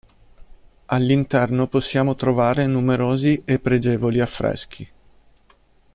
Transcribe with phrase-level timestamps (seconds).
[0.87, 4.91] All'interno possiamo trovare numerosi e pregevoli affreschi.